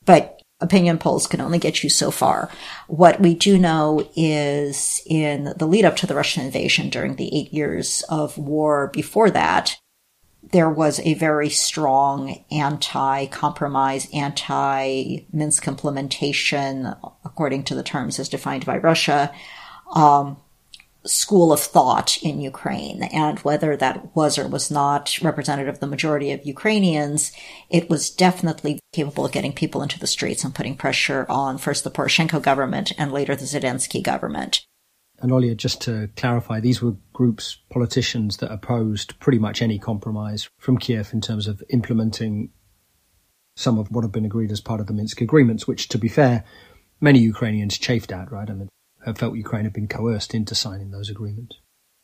[0.05, 2.49] But opinion polls can only get you so far.
[2.87, 7.35] What we do know is in the lead up to the Russian invasion during the
[7.37, 9.77] eight years of war before that,
[10.51, 18.77] there was a very strong anti-compromise, anti-Minsk implementation, according to the terms as defined by
[18.79, 19.33] Russia,
[19.95, 20.37] um,
[21.05, 23.03] school of thought in Ukraine.
[23.05, 27.33] And whether that was or was not representative of the majority of Ukrainians,
[27.71, 31.83] it was definitely capable of getting people into the streets and putting pressure on first
[31.85, 34.65] the Poroshenko government and later the Zelensky government.
[35.23, 40.51] And Olia, just to clarify, these were groups, politicians that opposed pretty much any compromise
[40.59, 42.51] from Kiev in terms of implementing
[43.57, 46.09] some of what had been agreed as part of the Minsk agreements, which, to be
[46.09, 46.45] fair,
[47.01, 48.51] many Ukrainians chafed at, right?
[48.51, 48.69] I mean,
[49.05, 51.57] have felt Ukraine had been coerced into signing those agreements.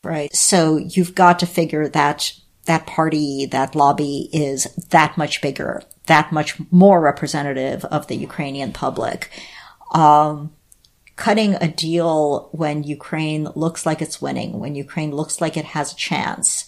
[0.05, 0.35] Right.
[0.35, 2.33] So you've got to figure that
[2.67, 8.73] that party, that lobby is that much bigger, that much more representative of the Ukrainian
[8.73, 9.31] public.
[9.93, 10.53] Um,
[11.19, 15.93] cutting a deal when Ukraine looks like it's winning, when Ukraine looks like it has
[15.93, 16.65] a chance,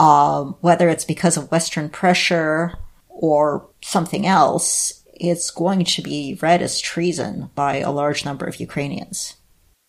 [0.00, 2.72] um, whether it's because of Western pressure
[3.08, 8.58] or something else, it's going to be read as treason by a large number of
[8.58, 9.36] Ukrainians.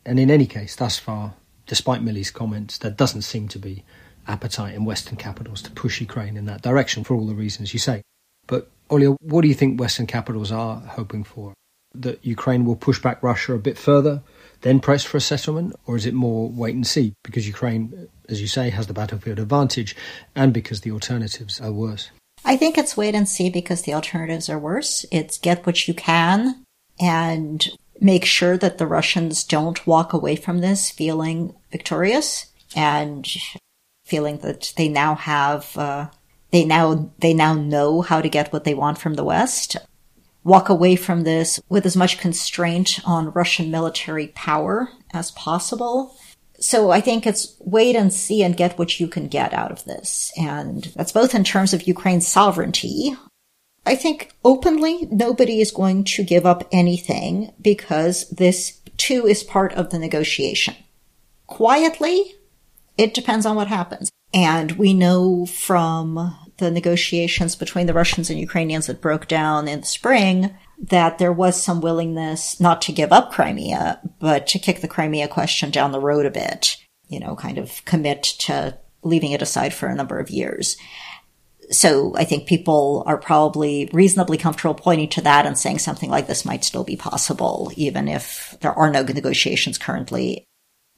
[0.05, 1.33] And in any case, thus far,
[1.65, 3.85] despite Milley's comments, there doesn't seem to be
[4.27, 7.79] appetite in Western capitals to push Ukraine in that direction for all the reasons you
[7.79, 8.01] say.
[8.45, 11.53] But Olia, what do you think Western capitals are hoping for?
[12.01, 14.21] That Ukraine will push back Russia a bit further,
[14.61, 17.13] then press for a settlement, or is it more wait and see?
[17.23, 19.95] Because Ukraine, as you say, has the battlefield advantage,
[20.35, 22.11] and because the alternatives are worse.
[22.43, 25.05] I think it's wait and see because the alternatives are worse.
[25.11, 26.63] It's get what you can
[26.99, 27.67] and
[27.99, 33.27] make sure that the Russians don't walk away from this feeling victorious and
[34.03, 36.07] feeling that they now have uh,
[36.51, 39.77] they now they now know how to get what they want from the West.
[40.45, 46.15] Walk away from this with as much constraint on Russian military power as possible.
[46.57, 49.83] So I think it's wait and see and get what you can get out of
[49.83, 50.31] this.
[50.37, 53.17] And that's both in terms of Ukraine's sovereignty
[53.85, 59.73] I think openly, nobody is going to give up anything because this too is part
[59.73, 60.75] of the negotiation.
[61.45, 62.35] Quietly,
[62.97, 64.09] it depends on what happens.
[64.33, 69.81] And we know from the negotiations between the Russians and Ukrainians that broke down in
[69.81, 70.55] the spring
[70.89, 75.27] that there was some willingness not to give up Crimea, but to kick the Crimea
[75.27, 76.77] question down the road a bit,
[77.07, 80.77] you know, kind of commit to leaving it aside for a number of years
[81.71, 86.27] so I think people are probably reasonably comfortable pointing to that and saying something like
[86.27, 90.45] this might still be possible, even if there are no negotiations currently.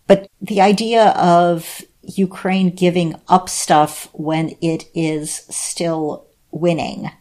[0.08, 7.12] But the idea of Ukraine giving up stuff when it is still winning.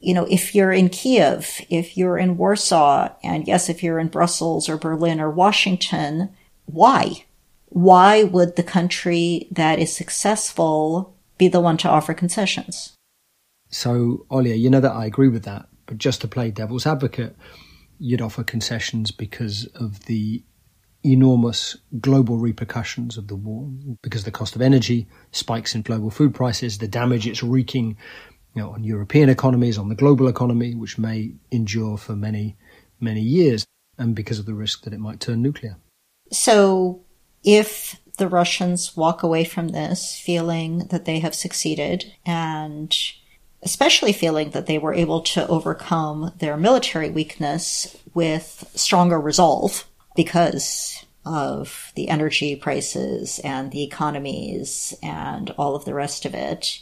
[0.00, 4.08] You know, if you're in Kiev, if you're in Warsaw, and yes, if you're in
[4.08, 6.30] Brussels or Berlin or Washington,
[6.66, 7.24] why?
[7.66, 12.92] Why would the country that is successful be the one to offer concessions.
[13.68, 17.34] So, Olia, you know that I agree with that, But just to play devil's advocate,
[17.98, 20.44] you'd offer concessions because of the
[21.04, 23.68] enormous global repercussions of the war,
[24.02, 27.96] because the cost of energy spikes in global food prices, the damage it's wreaking
[28.54, 32.56] you know, on European economies, on the global economy, which may endure for many,
[33.00, 33.66] many years,
[33.98, 35.76] and because of the risk that it might turn nuclear.
[36.30, 37.04] So,
[37.42, 42.94] if the Russians walk away from this feeling that they have succeeded and
[43.62, 51.04] especially feeling that they were able to overcome their military weakness with stronger resolve because
[51.24, 56.80] of the energy prices and the economies and all of the rest of it,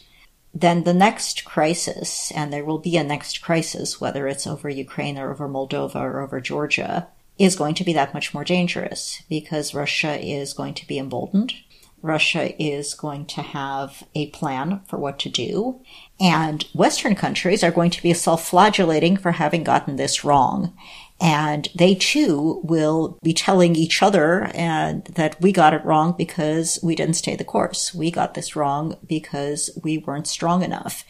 [0.53, 5.19] then the next crisis, and there will be a next crisis, whether it's over Ukraine
[5.19, 7.09] or over Moldova or over Georgia,
[7.39, 11.55] is going to be that much more dangerous because Russia is going to be emboldened.
[12.03, 15.81] Russia is going to have a plan for what to do.
[16.19, 20.77] And Western countries are going to be self flagellating for having gotten this wrong.
[21.21, 26.79] And they too will be telling each other and that we got it wrong because
[26.83, 27.95] we didn't stay the course.
[27.95, 31.05] We got this wrong because we weren't strong enough.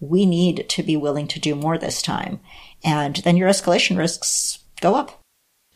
[0.00, 2.40] We need to be willing to do more this time.
[2.84, 5.22] And then your escalation risks go up.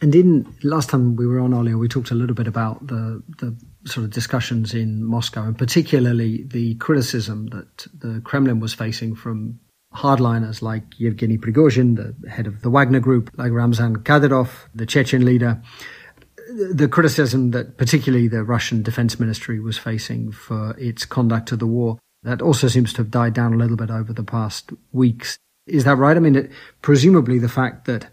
[0.01, 3.23] And in last time we were on earlier, we talked a little bit about the
[3.39, 9.17] the sort of discussions in Moscow, and particularly the criticism that the Kremlin was facing
[9.17, 9.59] from
[9.95, 15.25] hardliners like Yevgeny Prigozhin, the head of the Wagner Group, like Ramzan Kadyrov, the Chechen
[15.25, 15.61] leader,
[16.73, 21.67] the criticism that particularly the Russian Defense Ministry was facing for its conduct of the
[21.67, 21.99] war.
[22.23, 25.39] That also seems to have died down a little bit over the past weeks.
[25.67, 26.17] Is that right?
[26.17, 26.51] I mean, it,
[26.83, 28.09] presumably the fact that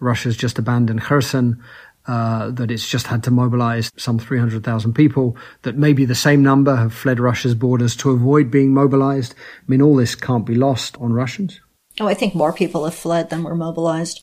[0.00, 1.62] Russia's just abandoned Kherson,
[2.06, 6.76] uh, that it's just had to mobilize some 300,000 people, that maybe the same number
[6.76, 9.34] have fled Russia's borders to avoid being mobilized.
[9.36, 11.60] I mean, all this can't be lost on Russians.
[12.00, 14.22] Oh, I think more people have fled than were mobilized.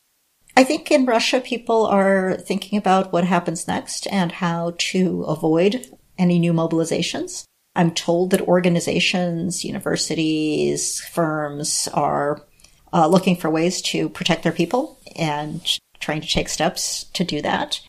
[0.56, 5.86] I think in Russia, people are thinking about what happens next and how to avoid
[6.18, 7.44] any new mobilizations.
[7.74, 12.44] I'm told that organizations, universities, firms are
[12.92, 15.60] uh, looking for ways to protect their people and
[16.02, 17.80] trying to take steps to do that.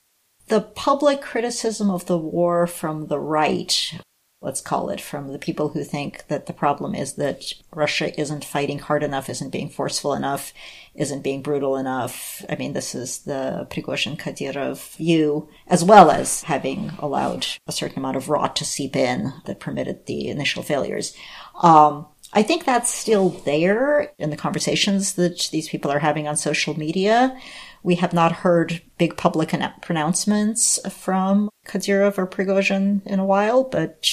[0.47, 3.99] The public criticism of the war from the right,
[4.41, 8.45] let's call it, from the people who think that the problem is that Russia isn't
[8.45, 10.53] fighting hard enough, isn't being forceful enough,
[10.95, 12.43] isn't being brutal enough.
[12.49, 17.99] I mean, this is the Prigozhin Kadyrov view, as well as having allowed a certain
[17.99, 21.16] amount of rot to seep in that permitted the initial failures.
[21.61, 26.36] Um, I think that's still there in the conversations that these people are having on
[26.36, 27.39] social media.
[27.84, 34.09] We have not heard big public pronouncements from Kadyrov or Prigozhin in a while, but,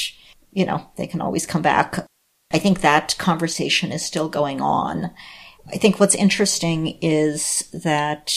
[0.53, 2.05] you know, they can always come back.
[2.53, 5.13] I think that conversation is still going on.
[5.73, 8.37] I think what's interesting is that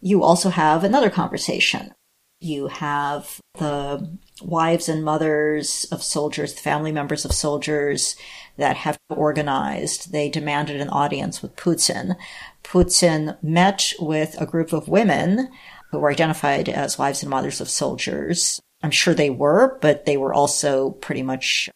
[0.00, 1.92] you also have another conversation.
[2.40, 8.16] You have the wives and mothers of soldiers, the family members of soldiers
[8.56, 10.12] that have organized.
[10.12, 12.16] They demanded an audience with Putin.
[12.64, 15.50] Putin met with a group of women
[15.90, 18.60] who were identified as wives and mothers of soldiers.
[18.82, 21.70] I'm sure they were, but they were also pretty much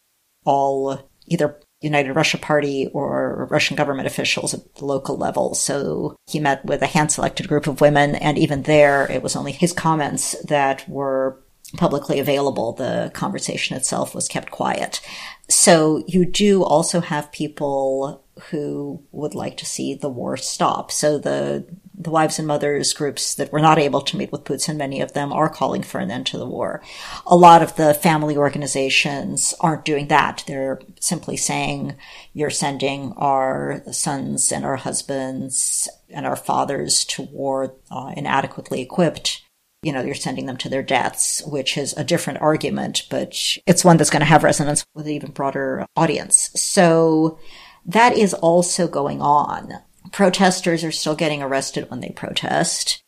[0.45, 5.53] all either United Russia Party or Russian government officials at the local level.
[5.53, 9.35] So he met with a hand selected group of women, and even there, it was
[9.35, 11.41] only his comments that were
[11.77, 12.73] publicly available.
[12.73, 15.01] The conversation itself was kept quiet.
[15.49, 20.91] So you do also have people who would like to see the war stop.
[20.91, 21.65] So the
[22.01, 25.11] the wives and mothers groups that were not able to meet with Putin, many of
[25.11, 26.81] them are calling for an end to the war.
[27.27, 30.45] A lot of the family organizations aren't doing that.
[30.47, 31.97] They're simply saying,
[32.31, 39.43] you're sending our sons and our husbands and our fathers to war uh, inadequately equipped
[39.81, 43.85] you know, you're sending them to their deaths, which is a different argument, but it's
[43.85, 46.51] one that's going to have resonance with an even broader audience.
[46.55, 47.39] So
[47.85, 49.71] that is also going on.
[50.11, 53.01] Protesters are still getting arrested when they protest.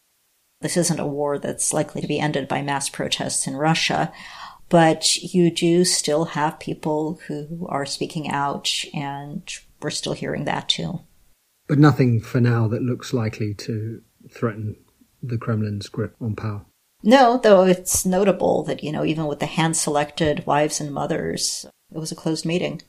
[0.62, 4.14] This isn't a war that's likely to be ended by mass protests in Russia,
[4.70, 9.44] but you do still have people who are speaking out, and
[9.82, 11.02] we're still hearing that too.
[11.68, 14.78] But nothing for now that looks likely to threaten
[15.22, 16.66] the Kremlin's grip on power.
[17.04, 21.66] No, though it's notable that, you know, even with the hand selected wives and mothers,
[21.94, 22.82] it was a closed meeting.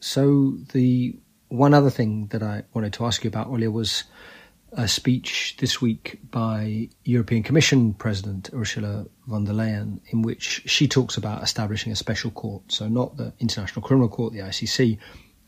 [0.00, 4.04] So, the one other thing that I wanted to ask you about earlier was
[4.72, 10.88] a speech this week by European Commission President Ursula von der Leyen, in which she
[10.88, 12.62] talks about establishing a special court.
[12.70, 14.98] So, not the International Criminal Court, the ICC,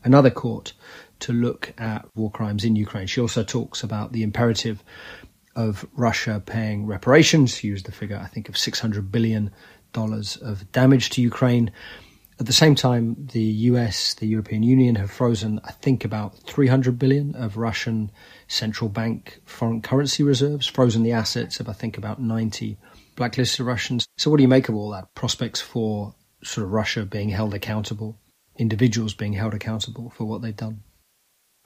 [0.03, 0.73] another court
[1.19, 3.07] to look at war crimes in Ukraine.
[3.07, 4.83] She also talks about the imperative
[5.57, 7.57] of Russia paying reparations.
[7.57, 9.51] She used the figure, I think, of $600 billion
[9.95, 11.71] of damage to Ukraine.
[12.39, 16.99] At the same time, the US, the European Union have frozen, I think, about 300
[16.99, 18.11] billion of Russian
[18.47, 22.77] central bank foreign currency reserves, frozen the assets of, I think, about 90
[23.15, 24.07] blacklisted Russians.
[24.17, 25.15] So, what do you make of all that?
[25.15, 28.19] Prospects for sort of Russia being held accountable,
[28.55, 30.83] individuals being held accountable for what they've done?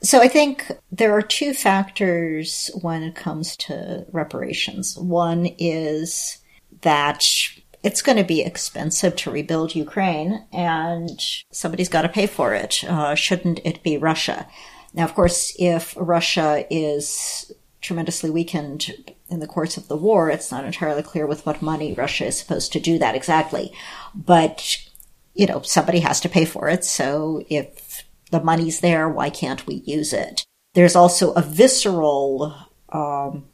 [0.03, 4.97] So I think there are two factors when it comes to reparations.
[4.97, 6.39] One is
[6.81, 7.23] that
[7.83, 11.19] it's going to be expensive to rebuild Ukraine and
[11.51, 12.83] somebody's got to pay for it.
[12.83, 14.47] Uh, shouldn't it be Russia?
[14.93, 20.51] Now, of course, if Russia is tremendously weakened in the course of the war, it's
[20.51, 23.71] not entirely clear with what money Russia is supposed to do that exactly.
[24.13, 24.77] But,
[25.33, 26.83] you know, somebody has to pay for it.
[26.83, 27.90] So if
[28.31, 30.43] the money's there, why can't we use it?
[30.73, 32.55] There's also a visceral
[32.89, 33.45] um,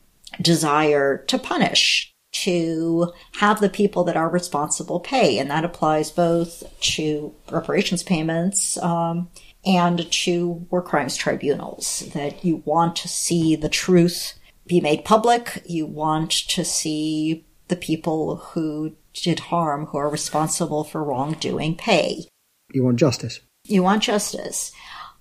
[0.41, 5.39] desire to punish to have the people that are responsible pay.
[5.39, 9.29] And that applies both to reparations payments um,
[9.65, 14.33] and to war crimes tribunals, that you want to see the truth
[14.67, 15.63] be made public.
[15.65, 22.27] You want to see the people who did harm, who are responsible for wrongdoing, pay.
[22.71, 23.39] You want justice.
[23.67, 24.71] You want justice.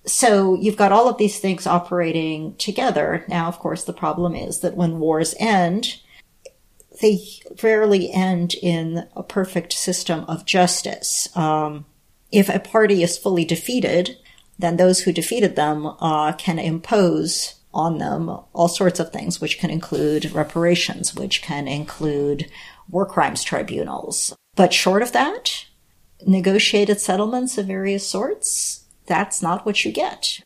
[0.07, 3.24] So you've got all of these things operating together.
[3.28, 6.01] Now, of course, the problem is that when wars end,
[7.01, 7.18] they
[7.62, 11.28] rarely end in a perfect system of justice.
[11.36, 11.86] Um,
[12.32, 14.16] if a party is fully defeated,
[14.59, 19.59] then those who defeated them uh, can impose on them all sorts of things, which
[19.59, 22.51] can include reparations, which can include
[22.88, 24.34] war crimes tribunals.
[24.55, 25.66] But short of that,
[26.27, 30.41] negotiated settlements of various sorts, that's not what you get.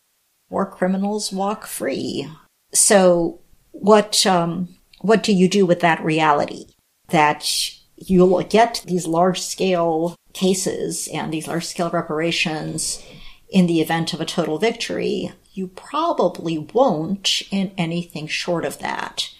[0.50, 2.28] War criminals walk free.
[2.72, 3.40] So
[3.72, 6.66] what um, what do you do with that reality?
[7.08, 7.48] That
[7.96, 13.04] you'll get these large scale cases and these large scale reparations
[13.48, 15.32] in the event of a total victory.
[15.52, 19.30] You probably won't in anything short of that.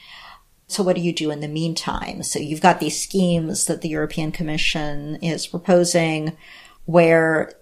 [0.71, 2.23] So what do you do in the meantime?
[2.23, 6.37] So you've got these schemes that the European Commission is proposing
[6.85, 7.53] where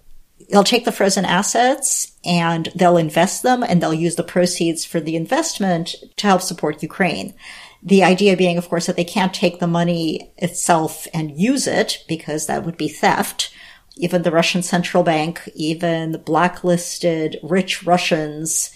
[0.51, 5.01] they'll take the frozen assets and they'll invest them and they'll use the proceeds for
[5.01, 7.33] the investment to help support Ukraine.
[7.83, 12.05] The idea being, of course, that they can't take the money itself and use it
[12.09, 13.51] because that would be theft.
[13.97, 18.71] Even the Russian central bank, even the blacklisted rich Russians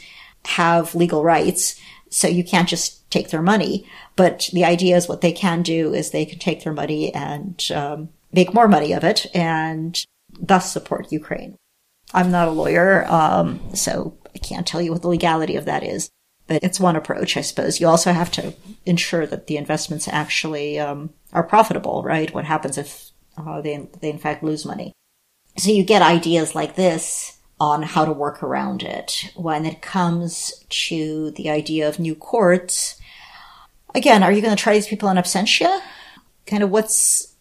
[0.47, 1.79] have legal rights.
[2.09, 3.87] So you can't just take their money.
[4.17, 7.63] But the idea is what they can do is they can take their money and
[7.75, 10.05] um, make more money of it and
[10.39, 11.57] thus support Ukraine.
[12.15, 15.83] I'm not a lawyer, um, so I can't tell you what the legality of that
[15.83, 16.11] is
[16.47, 17.81] but it's one approach, I suppose.
[17.81, 18.55] You also have to
[18.85, 22.33] ensure that the investments actually um, are profitable, right?
[22.35, 24.93] What happens if uh, they they in fact lose money?
[25.57, 29.31] So you get ideas like this on how to work around it.
[29.35, 33.01] When it comes to the idea of new courts,
[33.95, 35.81] again, are you going to try these people in absentia?
[36.47, 37.35] Kind of what's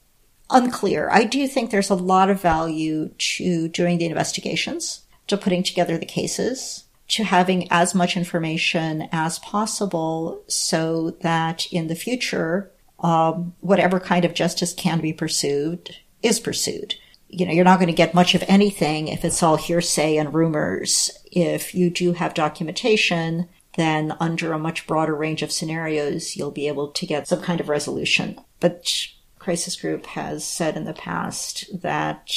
[0.49, 1.09] unclear.
[1.11, 5.97] I do think there's a lot of value to doing the investigations, to putting together
[5.97, 12.71] the cases to having as much information as possible so that in the future,
[13.01, 16.95] um, whatever kind of justice can be pursued is pursued.
[17.27, 20.33] You know, you're not going to get much of anything if it's all hearsay and
[20.33, 21.11] rumors.
[21.29, 26.67] If you do have documentation, then under a much broader range of scenarios, you'll be
[26.67, 28.39] able to get some kind of resolution.
[28.59, 28.91] But
[29.39, 32.29] Crisis Group has said in the past that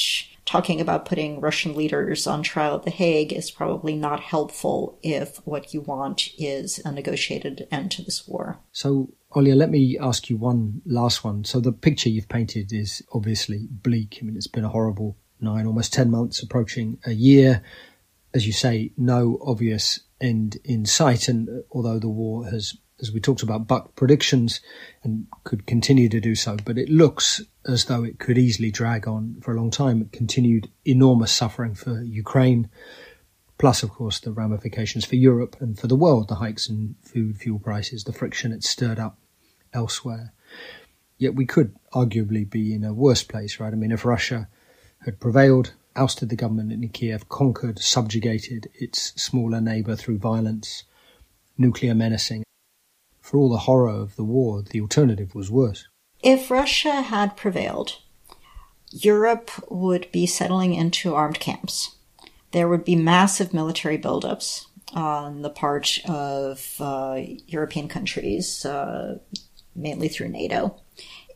[0.45, 5.37] talking about putting Russian leaders on trial at The Hague is probably not helpful if
[5.45, 8.59] what you want is a negotiated end to this war.
[8.71, 11.43] So, Olia, let me ask you one last one.
[11.43, 14.19] So, the picture you've painted is obviously bleak.
[14.21, 17.61] I mean, it's been a horrible nine, almost 10 months, approaching a year.
[18.33, 21.27] As you say, no obvious end in sight.
[21.27, 24.61] And uh, although the war has as we talked about, buck predictions
[25.03, 26.57] and could continue to do so.
[26.63, 30.09] But it looks as though it could easily drag on for a long time.
[30.11, 32.69] Continued enormous suffering for Ukraine,
[33.57, 37.37] plus, of course, the ramifications for Europe and for the world, the hikes in food,
[37.37, 39.19] fuel prices, the friction it stirred up
[39.73, 40.33] elsewhere.
[41.17, 43.73] Yet we could arguably be in a worse place, right?
[43.73, 44.47] I mean, if Russia
[45.05, 50.83] had prevailed, ousted the government in Kiev, conquered, subjugated its smaller neighbor through violence,
[51.57, 52.43] nuclear menacing,
[53.25, 55.87] for all the horror of the war, the alternative was worse.
[56.21, 57.97] If Russia had prevailed,
[58.91, 61.95] Europe would be settling into armed camps.
[62.51, 69.17] There would be massive military buildups on the part of uh, European countries, uh,
[69.75, 70.79] mainly through NATO.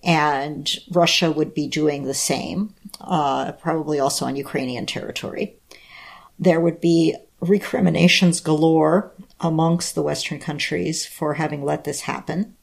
[0.04, 5.56] And Russia would be doing the same, uh, probably also on Ukrainian territory.
[6.38, 12.56] There would be recriminations galore amongst the Western countries for having let this happen.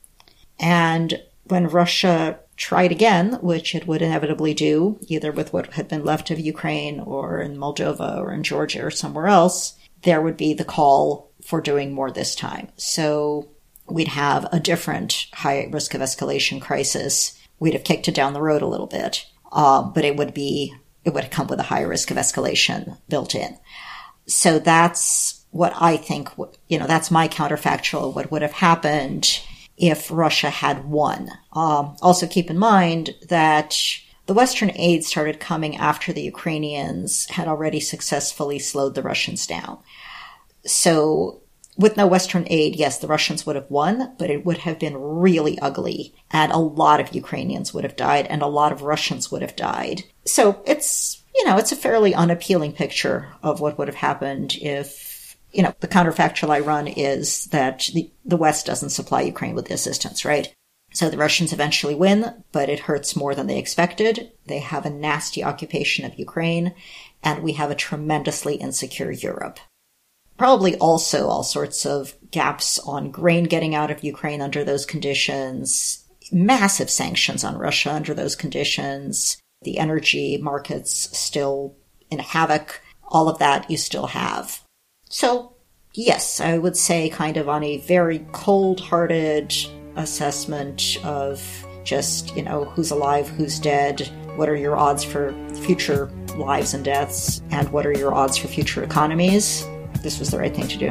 [0.58, 6.04] And when Russia tried again, which it would inevitably do, either with what had been
[6.04, 10.54] left of Ukraine or in Moldova or in Georgia or somewhere else, there would be
[10.54, 12.68] the call for doing more this time.
[12.76, 13.48] So
[13.88, 17.38] we'd have a different high risk of escalation crisis.
[17.58, 20.74] We'd have kicked it down the road a little bit, uh, but it would be,
[21.04, 23.58] it would come with a high risk of escalation built in.
[24.26, 26.30] So that's what I think,
[26.68, 29.40] you know, that's my counterfactual, what would have happened
[29.76, 31.30] if Russia had won.
[31.52, 33.76] Um, also keep in mind that
[34.26, 39.78] the Western aid started coming after the Ukrainians had already successfully slowed the Russians down.
[40.64, 41.40] So
[41.76, 44.96] with no Western aid, yes, the Russians would have won, but it would have been
[44.96, 46.14] really ugly.
[46.30, 49.56] And a lot of Ukrainians would have died and a lot of Russians would have
[49.56, 50.04] died.
[50.24, 55.36] So it's, you know, it's a fairly unappealing picture of what would have happened if,
[55.52, 59.66] you know, the counterfactual I run is that the, the West doesn't supply Ukraine with
[59.66, 60.52] the assistance, right?
[60.92, 64.32] So the Russians eventually win, but it hurts more than they expected.
[64.46, 66.74] They have a nasty occupation of Ukraine,
[67.22, 69.58] and we have a tremendously insecure Europe
[70.36, 76.04] probably also all sorts of gaps on grain getting out of Ukraine under those conditions,
[76.32, 81.76] massive sanctions on Russia under those conditions, the energy markets still
[82.10, 84.60] in havoc, all of that you still have.
[85.08, 85.54] So,
[85.94, 89.54] yes, I would say kind of on a very cold hearted
[89.96, 91.42] assessment of
[91.84, 94.00] just, you know, who's alive, who's dead,
[94.34, 95.32] what are your odds for
[95.62, 99.66] future lives and deaths, and what are your odds for future economies
[100.06, 100.90] this was the right thing to do.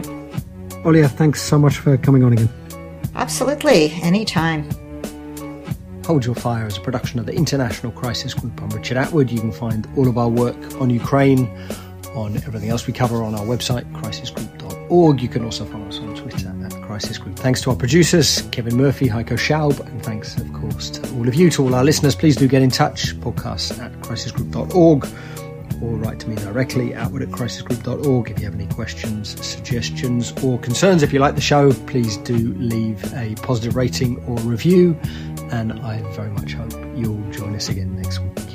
[0.84, 2.50] Olia, thanks so much for coming on again.
[3.16, 4.70] Absolutely, anytime.
[6.06, 8.62] Hold Your Fire is a production of the International Crisis Group.
[8.62, 9.32] I'm Richard Atwood.
[9.32, 11.48] You can find all of our work on Ukraine,
[12.14, 15.22] on everything else we cover on our website, crisisgroup.org.
[15.22, 17.38] You can also follow us on Twitter at Crisis Group.
[17.38, 21.36] Thanks to our producers, Kevin Murphy, Heiko Schaub, and thanks, of course, to all of
[21.36, 22.16] you, to all our listeners.
[22.16, 25.08] Please do get in touch, podcast at crisisgroup.org
[25.82, 28.32] or write to me directly, at crisisgroup.org.
[28.32, 32.54] If you have any questions, suggestions, or concerns, if you like the show, please do
[32.56, 34.98] leave a positive rating or review.
[35.52, 38.55] And I very much hope you'll join us again next week.